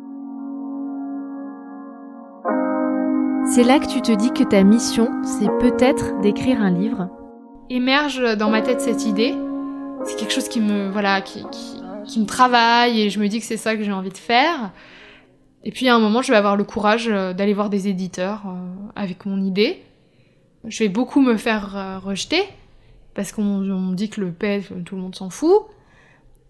C'est 3.47 3.63
là 3.63 3.79
que 3.79 3.87
tu 3.87 4.01
te 4.01 4.11
dis 4.11 4.31
que 4.33 4.43
ta 4.43 4.63
mission, 4.63 5.21
c'est 5.23 5.49
peut-être 5.59 6.19
d'écrire 6.21 6.61
un 6.61 6.71
livre. 6.71 7.09
Émerge 7.69 8.35
dans 8.37 8.49
ma 8.49 8.61
tête 8.61 8.81
cette 8.81 9.05
idée. 9.05 9.35
C'est 10.03 10.17
quelque 10.17 10.33
chose 10.33 10.49
qui 10.49 10.59
me, 10.59 10.89
voilà, 10.89 11.21
qui, 11.21 11.43
qui, 12.05 12.19
me 12.19 12.25
travaille 12.25 13.01
et 13.01 13.09
je 13.11 13.19
me 13.19 13.27
dis 13.27 13.39
que 13.39 13.45
c'est 13.45 13.57
ça 13.57 13.75
que 13.75 13.83
j'ai 13.83 13.91
envie 13.91 14.09
de 14.09 14.17
faire. 14.17 14.71
Et 15.63 15.71
puis 15.71 15.87
à 15.87 15.95
un 15.95 15.99
moment, 15.99 16.23
je 16.23 16.31
vais 16.31 16.37
avoir 16.37 16.55
le 16.55 16.63
courage 16.63 17.07
euh, 17.07 17.33
d'aller 17.33 17.53
voir 17.53 17.69
des 17.69 17.87
éditeurs 17.87 18.43
euh, 18.47 18.89
avec 18.95 19.25
mon 19.27 19.39
idée. 19.41 19.81
Je 20.65 20.83
vais 20.83 20.89
beaucoup 20.89 21.21
me 21.21 21.37
faire 21.37 21.77
euh, 21.77 21.99
rejeter 21.99 22.43
parce 23.13 23.31
qu'on 23.31 23.43
me 23.43 23.95
dit 23.95 24.09
que 24.09 24.21
le 24.21 24.31
paix, 24.31 24.63
tout 24.85 24.95
le 24.95 25.01
monde 25.01 25.15
s'en 25.15 25.29
fout. 25.29 25.67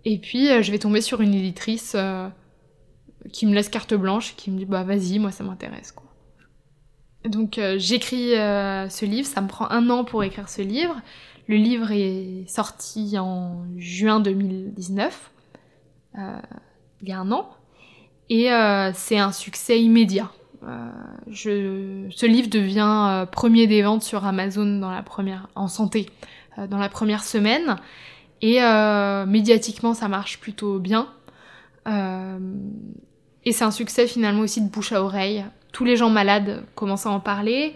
Et 0.05 0.17
puis 0.17 0.47
je 0.63 0.71
vais 0.71 0.79
tomber 0.79 1.01
sur 1.01 1.21
une 1.21 1.33
éditrice 1.33 1.95
qui 3.33 3.45
me 3.47 3.53
laisse 3.53 3.69
carte 3.69 3.93
blanche, 3.93 4.35
qui 4.35 4.49
me 4.49 4.57
dit 4.57 4.65
bah 4.65 4.83
vas-y, 4.83 5.19
moi 5.19 5.31
ça 5.31 5.43
m'intéresse 5.43 5.91
quoi. 5.91 6.04
Donc 7.27 7.60
j'écris 7.77 8.32
ce 8.32 9.05
livre, 9.05 9.27
ça 9.27 9.41
me 9.41 9.48
prend 9.48 9.70
un 9.72 9.89
an 9.89 10.03
pour 10.03 10.24
écrire 10.24 10.50
ce 10.50 10.62
livre. 10.62 10.96
Le 11.48 11.55
livre 11.55 11.91
est 11.91 12.48
sorti 12.48 13.17
en 13.17 13.65
juin 13.77 14.20
2019, 14.20 15.32
il 16.17 17.10
y 17.10 17.12
a 17.12 17.20
un 17.20 17.32
an. 17.32 17.50
Et 18.29 18.51
euh, 18.51 18.91
c'est 18.94 19.17
un 19.17 19.32
succès 19.32 19.82
immédiat. 19.82 20.32
Euh, 20.63 20.89
ce 21.32 22.25
livre 22.25 22.50
devient 22.50 23.08
euh, 23.10 23.25
premier 23.25 23.67
des 23.67 23.84
ventes 23.84 24.01
sur 24.01 24.25
Amazon 24.25 24.82
en 25.55 25.67
santé 25.67 26.10
dans 26.58 26.79
la 26.79 26.89
première 26.89 27.24
semaine. 27.24 27.77
Et 28.41 28.60
médiatiquement, 29.27 29.94
ça 29.94 30.08
marche 30.08 30.39
plutôt 30.39 30.79
bien. 30.79 31.08
et 31.88 33.51
c'est 33.51 33.63
un 33.63 33.72
succès 33.72 34.08
finalement 34.08 34.41
aussi 34.41 34.62
de 34.62 34.70
bouche 34.70 34.91
à 34.91 35.03
oreille. 35.03 35.46
Tous 35.75 35.84
les 35.84 35.98
gens 35.98 36.10
malades 36.10 36.63
commencent 36.74 37.05
à 37.05 37.10
en 37.10 37.20
parler. 37.20 37.75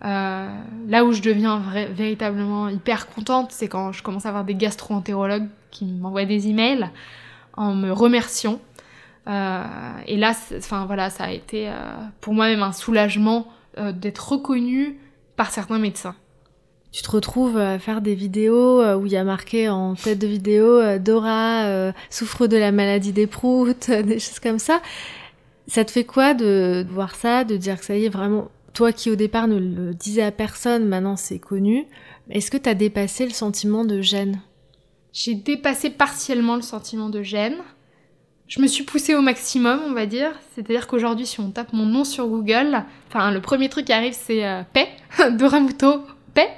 là 0.00 1.04
où 1.04 1.10
je 1.10 1.20
deviens 1.20 1.60
véritablement 1.90 2.68
hyper 2.68 3.08
contente, 3.08 3.50
c'est 3.50 3.66
quand 3.66 3.90
je 3.90 4.04
commence 4.04 4.24
à 4.24 4.28
avoir 4.28 4.44
des 4.44 4.54
gastro-entérologues 4.54 5.48
qui 5.72 5.86
m'envoient 5.86 6.26
des 6.26 6.46
emails 6.46 6.88
en 7.56 7.74
me 7.74 7.90
remerciant 7.90 8.60
euh, 9.26 9.62
et 10.06 10.16
là, 10.16 10.34
enfin 10.56 10.84
voilà, 10.86 11.10
ça 11.10 11.24
a 11.24 11.30
été 11.30 11.68
euh, 11.68 11.72
pour 12.20 12.34
moi 12.34 12.46
même 12.46 12.62
un 12.62 12.72
soulagement 12.72 13.46
euh, 13.78 13.92
d'être 13.92 14.32
reconnu 14.32 14.98
par 15.36 15.50
certains 15.50 15.78
médecins. 15.78 16.14
Tu 16.92 17.02
te 17.02 17.10
retrouves 17.10 17.58
à 17.58 17.78
faire 17.80 18.00
des 18.00 18.14
vidéos 18.14 18.80
où 18.94 19.06
il 19.06 19.10
y 19.10 19.16
a 19.16 19.24
marqué 19.24 19.68
en 19.68 19.96
tête 19.96 20.20
de 20.20 20.28
vidéo 20.28 20.98
Dora 21.00 21.92
souffre 22.08 22.46
de 22.46 22.56
la 22.56 22.70
maladie 22.70 23.12
des 23.12 23.26
proutes, 23.26 23.90
des 23.90 24.20
choses 24.20 24.38
comme 24.38 24.60
ça. 24.60 24.80
Ça 25.66 25.84
te 25.84 25.90
fait 25.90 26.04
quoi 26.04 26.34
de 26.34 26.86
voir 26.90 27.14
ça, 27.14 27.44
de 27.44 27.56
dire 27.56 27.78
que 27.78 27.84
ça 27.84 27.96
y 27.96 28.04
est 28.04 28.10
vraiment, 28.10 28.50
toi 28.74 28.92
qui 28.92 29.10
au 29.10 29.16
départ 29.16 29.48
ne 29.48 29.58
le 29.58 29.94
disais 29.94 30.22
à 30.22 30.30
personne, 30.30 30.86
maintenant 30.86 31.16
c'est 31.16 31.38
connu. 31.38 31.86
Est-ce 32.30 32.50
que 32.50 32.56
tu 32.56 32.68
as 32.68 32.74
dépassé 32.74 33.24
le 33.24 33.32
sentiment 33.32 33.84
de 33.84 34.00
gêne? 34.00 34.40
J'ai 35.12 35.34
dépassé 35.34 35.90
partiellement 35.90 36.56
le 36.56 36.62
sentiment 36.62 37.08
de 37.08 37.22
gêne. 37.22 37.56
Je 38.48 38.60
me 38.60 38.66
suis 38.66 38.84
poussée 38.84 39.14
au 39.14 39.22
maximum, 39.22 39.80
on 39.86 39.92
va 39.92 40.06
dire. 40.06 40.32
C'est-à-dire 40.54 40.86
qu'aujourd'hui, 40.86 41.24
si 41.24 41.40
on 41.40 41.50
tape 41.50 41.72
mon 41.72 41.86
nom 41.86 42.04
sur 42.04 42.26
Google, 42.26 42.82
enfin, 43.08 43.30
le 43.30 43.40
premier 43.40 43.68
truc 43.68 43.86
qui 43.86 43.92
arrive, 43.92 44.12
c'est 44.12 44.44
euh, 44.44 44.62
paix, 44.72 44.88
de 45.18 45.44
Ramuto, 45.44 46.02
paix. 46.34 46.50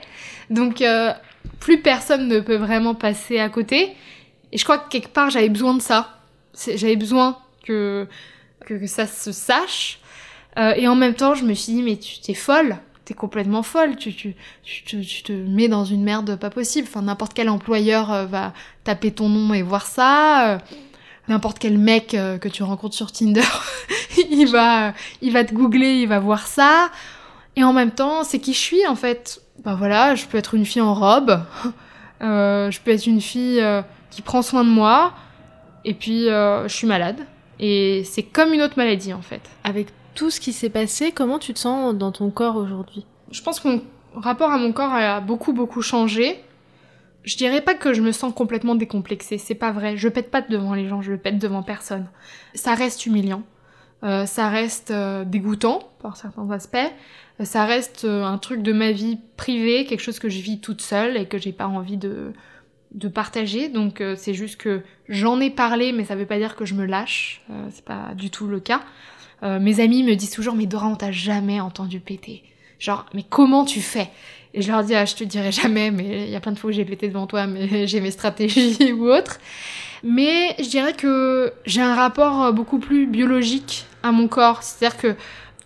Donc, 0.50 0.82
euh, 0.82 1.12
plus 1.60 1.80
personne 1.80 2.28
ne 2.28 2.40
peut 2.40 2.56
vraiment 2.56 2.94
passer 2.94 3.38
à 3.38 3.48
côté. 3.48 3.94
Et 4.52 4.58
je 4.58 4.64
crois 4.64 4.78
que 4.78 4.88
quelque 4.88 5.08
part, 5.08 5.30
j'avais 5.30 5.48
besoin 5.48 5.74
de 5.74 5.82
ça. 5.82 6.18
J'avais 6.74 6.96
besoin 6.96 7.38
que, 7.64 8.06
que, 8.64 8.86
ça 8.86 9.06
se 9.06 9.32
sache. 9.32 9.98
Euh, 10.58 10.72
et 10.76 10.88
en 10.88 10.94
même 10.94 11.14
temps, 11.14 11.34
je 11.34 11.44
me 11.44 11.54
suis 11.54 11.74
dit, 11.74 11.82
mais 11.82 11.96
tu 11.96 12.20
t'es 12.20 12.34
folle. 12.34 12.76
T'es 13.04 13.14
complètement 13.14 13.62
folle. 13.62 13.96
Tu, 13.96 14.14
tu, 14.14 14.34
tu, 14.62 15.00
tu, 15.00 15.22
te 15.22 15.32
mets 15.32 15.68
dans 15.68 15.84
une 15.84 16.02
merde 16.02 16.36
pas 16.36 16.50
possible. 16.50 16.88
Enfin, 16.90 17.02
n'importe 17.02 17.34
quel 17.34 17.48
employeur 17.48 18.26
va 18.26 18.52
taper 18.84 19.12
ton 19.12 19.28
nom 19.28 19.54
et 19.54 19.62
voir 19.62 19.86
ça 19.86 20.58
n'importe 21.28 21.58
quel 21.58 21.78
mec 21.78 22.14
euh, 22.14 22.38
que 22.38 22.48
tu 22.48 22.62
rencontres 22.62 22.94
sur 22.94 23.12
Tinder, 23.12 23.42
il 24.30 24.46
va, 24.46 24.92
il 25.22 25.32
va 25.32 25.44
te 25.44 25.54
googler, 25.54 26.00
il 26.02 26.08
va 26.08 26.18
voir 26.18 26.46
ça. 26.46 26.90
Et 27.56 27.64
en 27.64 27.72
même 27.72 27.90
temps, 27.90 28.22
c'est 28.22 28.38
qui 28.38 28.52
je 28.52 28.58
suis 28.58 28.86
en 28.86 28.96
fait? 28.96 29.40
Bah 29.64 29.74
voilà, 29.74 30.14
je 30.14 30.26
peux 30.26 30.38
être 30.38 30.54
une 30.54 30.66
fille 30.66 30.82
en 30.82 30.94
robe, 30.94 31.42
euh, 32.22 32.70
je 32.70 32.80
peux 32.80 32.90
être 32.90 33.06
une 33.06 33.20
fille 33.20 33.60
euh, 33.60 33.82
qui 34.10 34.22
prend 34.22 34.42
soin 34.42 34.64
de 34.64 34.68
moi, 34.68 35.14
et 35.84 35.94
puis 35.94 36.24
je 36.24 36.68
suis 36.68 36.86
malade. 36.86 37.16
Et 37.58 38.02
c'est 38.04 38.22
comme 38.22 38.52
une 38.52 38.62
autre 38.62 38.76
maladie 38.76 39.12
en 39.12 39.22
fait. 39.22 39.42
Avec 39.64 39.88
tout 40.14 40.30
ce 40.30 40.40
qui 40.40 40.52
s'est 40.52 40.70
passé, 40.70 41.12
comment 41.12 41.38
tu 41.38 41.54
te 41.54 41.58
sens 41.58 41.94
dans 41.94 42.12
ton 42.12 42.30
corps 42.30 42.56
aujourd'hui? 42.56 43.06
Je 43.30 43.42
pense 43.42 43.60
que 43.60 43.68
mon 43.68 43.82
rapport 44.14 44.50
à 44.50 44.58
mon 44.58 44.72
corps 44.72 44.92
a 44.92 45.20
beaucoup 45.20 45.52
beaucoup 45.52 45.82
changé 45.82 46.42
je 47.26 47.36
dirais 47.36 47.60
pas 47.60 47.74
que 47.74 47.92
je 47.92 48.00
me 48.00 48.12
sens 48.12 48.32
complètement 48.32 48.76
décomplexée, 48.76 49.36
c'est 49.36 49.56
pas 49.56 49.72
vrai. 49.72 49.96
Je 49.96 50.08
pète 50.08 50.30
pas 50.30 50.40
devant 50.40 50.74
les 50.74 50.88
gens, 50.88 51.02
je 51.02 51.10
le 51.10 51.18
pète 51.18 51.38
devant 51.38 51.62
personne. 51.62 52.06
Ça 52.54 52.74
reste 52.74 53.04
humiliant, 53.04 53.42
euh, 54.04 54.26
ça 54.26 54.48
reste 54.48 54.92
euh, 54.92 55.24
dégoûtant 55.24 55.80
par 56.00 56.16
certains 56.16 56.48
aspects, 56.52 56.76
euh, 57.40 57.44
ça 57.44 57.66
reste 57.66 58.04
un 58.04 58.38
truc 58.38 58.62
de 58.62 58.72
ma 58.72 58.92
vie 58.92 59.18
privée, 59.36 59.84
quelque 59.86 60.00
chose 60.00 60.20
que 60.20 60.28
je 60.28 60.40
vis 60.40 60.60
toute 60.60 60.80
seule 60.80 61.16
et 61.16 61.26
que 61.26 61.36
j'ai 61.36 61.52
pas 61.52 61.66
envie 61.66 61.96
de, 61.96 62.32
de 62.92 63.08
partager. 63.08 63.68
Donc 63.68 64.02
c'est 64.16 64.34
juste 64.34 64.56
que 64.56 64.82
j'en 65.08 65.40
ai 65.40 65.50
parlé, 65.50 65.92
mais 65.92 66.04
ça 66.04 66.14
veut 66.14 66.26
pas 66.26 66.38
dire 66.38 66.56
que 66.56 66.64
je 66.64 66.74
me 66.74 66.84
lâche, 66.84 67.42
c'est 67.70 67.84
pas 67.84 68.12
du 68.14 68.30
tout 68.30 68.46
le 68.46 68.60
cas. 68.60 68.82
mes 69.42 69.80
amis 69.80 70.02
me 70.02 70.14
disent 70.14 70.30
toujours, 70.30 70.54
mais 70.54 70.66
Dora, 70.66 70.86
on 70.88 70.96
t'a 70.96 71.12
jamais 71.12 71.60
entendu 71.60 72.00
péter. 72.00 72.42
Genre, 72.78 73.06
mais 73.14 73.24
comment 73.28 73.64
tu 73.64 73.80
fais? 73.80 74.10
Et 74.54 74.62
je 74.62 74.70
leur 74.70 74.82
dis, 74.84 74.94
ah, 74.94 75.04
je 75.04 75.14
te 75.14 75.24
dirai 75.24 75.52
jamais, 75.52 75.90
mais 75.90 76.24
il 76.24 76.30
y 76.30 76.36
a 76.36 76.40
plein 76.40 76.52
de 76.52 76.58
fois 76.58 76.70
où 76.70 76.72
j'ai 76.72 76.84
pété 76.84 77.08
devant 77.08 77.26
toi, 77.26 77.46
mais 77.46 77.86
j'ai 77.86 78.00
mes 78.00 78.10
stratégies 78.10 78.92
ou 78.94 79.10
autres. 79.10 79.38
Mais 80.02 80.54
je 80.58 80.68
dirais 80.68 80.92
que 80.92 81.52
j'ai 81.64 81.82
un 81.82 81.94
rapport 81.94 82.52
beaucoup 82.52 82.78
plus 82.78 83.06
biologique 83.06 83.86
à 84.02 84.12
mon 84.12 84.28
corps. 84.28 84.62
C'est-à-dire 84.62 84.98
que 84.98 85.14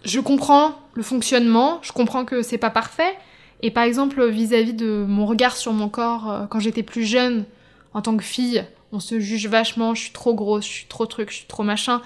je 0.04 0.20
comprends 0.20 0.74
le 0.94 1.02
fonctionnement, 1.02 1.78
je 1.82 1.92
comprends 1.92 2.24
que 2.24 2.42
c'est 2.42 2.58
pas 2.58 2.70
parfait. 2.70 3.16
Et 3.62 3.70
par 3.70 3.84
exemple, 3.84 4.26
vis-à-vis 4.28 4.74
de 4.74 5.04
mon 5.06 5.26
regard 5.26 5.56
sur 5.56 5.72
mon 5.72 5.88
corps 5.88 6.30
euh, 6.30 6.46
quand 6.46 6.60
j'étais 6.60 6.82
plus 6.82 7.04
jeune, 7.04 7.44
en 7.92 8.02
tant 8.02 8.16
que 8.16 8.22
fille, 8.22 8.64
on 8.92 9.00
se 9.00 9.20
juge 9.20 9.46
vachement, 9.46 9.94
je 9.94 10.02
suis 10.02 10.12
trop 10.12 10.34
grosse, 10.34 10.64
je 10.64 10.70
suis 10.70 10.86
trop 10.86 11.06
truc, 11.06 11.30
je 11.30 11.36
suis 11.36 11.46
trop 11.46 11.62
machin. 11.62 12.00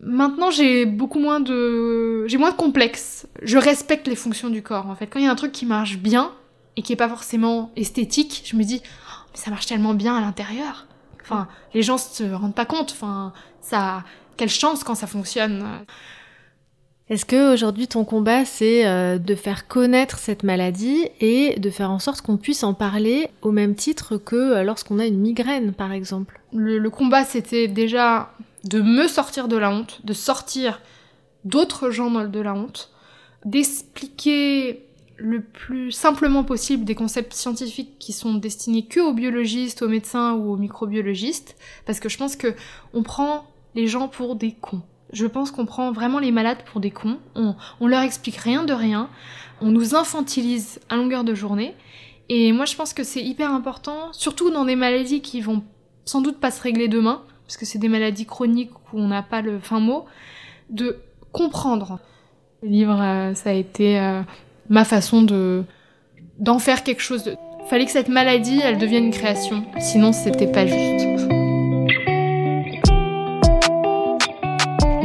Maintenant, 0.00 0.50
j'ai 0.50 0.84
beaucoup 0.84 1.18
moins 1.18 1.40
de, 1.40 2.26
j'ai 2.26 2.38
moins 2.38 2.50
de 2.50 2.56
complexe. 2.56 3.26
Je 3.42 3.56
respecte 3.56 4.08
les 4.08 4.16
fonctions 4.16 4.50
du 4.50 4.62
corps, 4.62 4.86
en 4.88 4.94
fait. 4.94 5.06
Quand 5.06 5.18
il 5.18 5.24
y 5.24 5.28
a 5.28 5.30
un 5.30 5.36
truc 5.36 5.52
qui 5.52 5.66
marche 5.66 5.96
bien 5.96 6.32
et 6.76 6.82
qui 6.82 6.92
est 6.92 6.96
pas 6.96 7.08
forcément 7.08 7.70
esthétique, 7.76 8.42
je 8.44 8.56
me 8.56 8.64
dis, 8.64 8.82
ça 9.34 9.50
marche 9.50 9.66
tellement 9.66 9.94
bien 9.94 10.16
à 10.16 10.20
l'intérieur. 10.20 10.86
Enfin, 11.22 11.48
les 11.74 11.82
gens 11.82 11.98
se 11.98 12.24
rendent 12.24 12.54
pas 12.54 12.66
compte. 12.66 12.92
Enfin, 12.92 13.32
ça, 13.60 14.04
quelle 14.36 14.50
chance 14.50 14.84
quand 14.84 14.94
ça 14.94 15.06
fonctionne. 15.06 15.64
Est-ce 17.08 17.24
que 17.24 17.52
aujourd'hui 17.52 17.86
ton 17.86 18.04
combat 18.04 18.44
c'est 18.44 18.84
euh, 18.84 19.18
de 19.18 19.36
faire 19.36 19.68
connaître 19.68 20.18
cette 20.18 20.42
maladie 20.42 21.06
et 21.20 21.56
de 21.56 21.70
faire 21.70 21.92
en 21.92 22.00
sorte 22.00 22.20
qu'on 22.20 22.36
puisse 22.36 22.64
en 22.64 22.74
parler 22.74 23.28
au 23.42 23.52
même 23.52 23.76
titre 23.76 24.16
que 24.16 24.34
euh, 24.34 24.62
lorsqu'on 24.64 24.98
a 24.98 25.06
une 25.06 25.20
migraine 25.20 25.72
par 25.72 25.92
exemple? 25.92 26.40
Le, 26.52 26.88
combat 26.90 27.24
c'était 27.24 27.68
déjà 27.68 28.32
de 28.64 28.80
me 28.80 29.06
sortir 29.06 29.46
de 29.46 29.56
la 29.56 29.70
honte, 29.70 30.00
de 30.04 30.12
sortir 30.12 30.80
d'autres 31.44 31.90
gens 31.90 32.10
de 32.10 32.40
la 32.40 32.54
honte, 32.54 32.90
d'expliquer 33.44 34.82
le 35.16 35.42
plus 35.42 35.92
simplement 35.92 36.42
possible 36.42 36.84
des 36.84 36.96
concepts 36.96 37.34
scientifiques 37.34 38.00
qui 38.00 38.12
sont 38.12 38.34
destinés 38.34 38.84
que 38.84 38.98
aux 38.98 39.12
biologistes, 39.12 39.82
aux 39.82 39.88
médecins 39.88 40.34
ou 40.34 40.54
aux 40.54 40.56
microbiologistes, 40.56 41.54
parce 41.86 42.00
que 42.00 42.08
je 42.08 42.18
pense 42.18 42.34
que 42.34 42.52
on 42.94 43.04
prend 43.04 43.46
les 43.76 43.86
gens 43.86 44.08
pour 44.08 44.34
des 44.34 44.56
cons. 44.60 44.82
Je 45.12 45.26
pense 45.26 45.50
qu'on 45.50 45.66
prend 45.66 45.92
vraiment 45.92 46.18
les 46.18 46.32
malades 46.32 46.62
pour 46.70 46.80
des 46.80 46.90
cons. 46.90 47.18
On, 47.34 47.54
on 47.80 47.86
leur 47.86 48.02
explique 48.02 48.36
rien 48.36 48.64
de 48.64 48.72
rien. 48.72 49.08
On 49.60 49.68
nous 49.68 49.94
infantilise 49.94 50.80
à 50.88 50.96
longueur 50.96 51.24
de 51.24 51.34
journée. 51.34 51.74
Et 52.28 52.52
moi, 52.52 52.64
je 52.64 52.74
pense 52.74 52.92
que 52.92 53.04
c'est 53.04 53.22
hyper 53.22 53.52
important, 53.52 54.12
surtout 54.12 54.50
dans 54.50 54.64
des 54.64 54.76
maladies 54.76 55.20
qui 55.20 55.40
vont 55.40 55.62
sans 56.04 56.20
doute 56.20 56.38
pas 56.38 56.50
se 56.50 56.62
régler 56.62 56.88
demain, 56.88 57.22
parce 57.44 57.56
que 57.56 57.64
c'est 57.66 57.78
des 57.78 57.88
maladies 57.88 58.26
chroniques 58.26 58.72
où 58.92 58.98
on 58.98 59.08
n'a 59.08 59.22
pas 59.22 59.42
le 59.42 59.58
fin 59.58 59.80
mot, 59.80 60.06
de 60.70 60.98
comprendre. 61.32 61.98
Le 62.62 62.68
livre, 62.68 63.00
euh, 63.00 63.34
ça 63.34 63.50
a 63.50 63.52
été 63.52 63.98
euh, 63.98 64.22
ma 64.68 64.84
façon 64.84 65.22
de 65.22 65.64
d'en 66.38 66.58
faire 66.58 66.82
quelque 66.82 67.02
chose. 67.02 67.34
Fallait 67.68 67.86
que 67.86 67.90
cette 67.90 68.08
maladie, 68.08 68.60
elle 68.62 68.78
devienne 68.78 69.06
une 69.06 69.12
création, 69.12 69.64
sinon 69.80 70.12
c'était 70.12 70.50
pas 70.50 70.66
juste. 70.66 71.15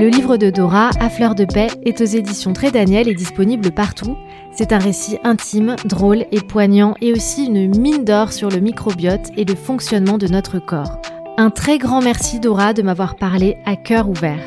Le 0.02 0.08
livre 0.08 0.36
de 0.36 0.50
Dora, 0.50 0.90
À 1.00 1.12
fleur 1.12 1.36
de 1.36 1.46
paix, 1.46 1.68
est 1.86 2.02
aux 2.02 2.06
éditions 2.06 2.54
Très 2.54 2.72
Daniel 2.72 3.08
et 3.08 3.14
disponible 3.14 3.70
partout. 3.70 4.18
C'est 4.52 4.74
un 4.74 4.80
récit 4.80 5.20
intime, 5.24 5.76
drôle 5.86 6.26
et 6.32 6.42
poignant 6.42 6.96
et 7.02 7.14
aussi 7.14 7.46
une 7.46 7.80
mine 7.80 8.04
d'or 8.04 8.34
sur 8.34 8.50
le 8.50 8.58
microbiote 8.58 9.30
et 9.38 9.46
le 9.46 9.54
fonctionnement 9.54 10.18
de 10.18 10.26
notre 10.26 10.58
corps. 10.58 11.00
Un 11.38 11.52
très 11.52 11.78
grand 11.78 12.02
merci 12.02 12.40
Dora 12.40 12.74
de 12.74 12.82
m'avoir 12.82 13.16
parlé 13.16 13.58
à 13.68 13.76
cœur 13.76 14.10
ouvert. 14.10 14.42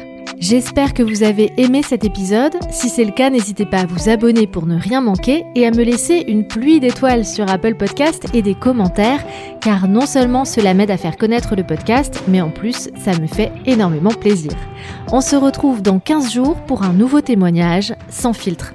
J'espère 0.46 0.92
que 0.92 1.02
vous 1.02 1.22
avez 1.22 1.54
aimé 1.56 1.80
cet 1.82 2.04
épisode. 2.04 2.52
Si 2.70 2.90
c'est 2.90 3.06
le 3.06 3.12
cas, 3.12 3.30
n'hésitez 3.30 3.64
pas 3.64 3.78
à 3.78 3.86
vous 3.86 4.10
abonner 4.10 4.46
pour 4.46 4.66
ne 4.66 4.78
rien 4.78 5.00
manquer 5.00 5.42
et 5.54 5.66
à 5.66 5.70
me 5.70 5.82
laisser 5.82 6.22
une 6.28 6.46
pluie 6.46 6.80
d'étoiles 6.80 7.24
sur 7.24 7.48
Apple 7.48 7.76
Podcast 7.76 8.26
et 8.34 8.42
des 8.42 8.54
commentaires, 8.54 9.24
car 9.62 9.88
non 9.88 10.04
seulement 10.04 10.44
cela 10.44 10.74
m'aide 10.74 10.90
à 10.90 10.98
faire 10.98 11.16
connaître 11.16 11.56
le 11.56 11.64
podcast, 11.64 12.22
mais 12.28 12.42
en 12.42 12.50
plus, 12.50 12.90
ça 12.98 13.18
me 13.18 13.26
fait 13.26 13.52
énormément 13.64 14.10
plaisir. 14.10 14.52
On 15.10 15.22
se 15.22 15.34
retrouve 15.34 15.80
dans 15.80 15.98
15 15.98 16.34
jours 16.34 16.56
pour 16.66 16.82
un 16.82 16.92
nouveau 16.92 17.22
témoignage 17.22 17.94
sans 18.10 18.34
filtre. 18.34 18.74